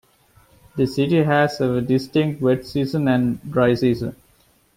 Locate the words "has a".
1.21-1.79